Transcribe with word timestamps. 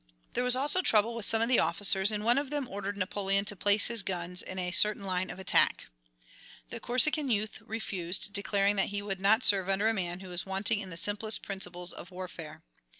There 0.33 0.43
was 0.43 0.55
also 0.55 0.81
trouble 0.81 1.13
with 1.13 1.25
some 1.27 1.43
of 1.43 1.47
the 1.47 1.59
officers, 1.59 2.11
and 2.11 2.25
one 2.25 2.39
of 2.39 2.49
them 2.49 2.67
ordered 2.67 2.97
Napoleon 2.97 3.45
to 3.45 3.55
place 3.55 3.85
his 3.85 4.01
guns 4.01 4.41
in 4.41 4.57
a 4.57 4.71
certain 4.71 5.03
line 5.03 5.29
of 5.29 5.37
attack. 5.37 5.85
The 6.71 6.79
Corsican 6.79 7.29
youth 7.29 7.61
refused, 7.61 8.33
declaring 8.33 8.77
that 8.77 8.87
he 8.89 9.03
would 9.03 9.19
not 9.19 9.43
serve 9.45 9.69
under 9.69 9.87
a 9.87 9.93
man 9.93 10.21
who 10.21 10.29
was 10.29 10.43
wanting 10.43 10.79
in 10.79 10.89
the 10.89 10.97
simplest 10.97 11.43
principles 11.43 11.93
of 11.93 12.09
warfare. 12.09 12.63